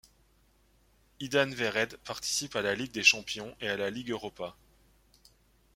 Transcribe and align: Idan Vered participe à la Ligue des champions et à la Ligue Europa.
Idan 1.19 1.51
Vered 1.53 1.95
participe 1.97 2.55
à 2.55 2.63
la 2.63 2.73
Ligue 2.73 2.91
des 2.91 3.03
champions 3.03 3.55
et 3.61 3.69
à 3.69 3.77
la 3.77 3.91
Ligue 3.91 4.09
Europa. 4.09 4.55